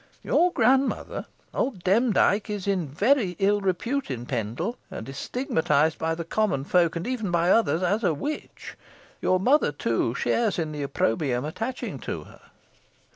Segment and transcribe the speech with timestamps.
[0.23, 6.15] Your grandmother, Old Demdike, is in very ill depute in Pendle, and is stigmatised by
[6.15, 8.75] the common folk, and even by others, as a witch.
[9.21, 12.41] Your mother, too, shares in the opprobrium attaching to her."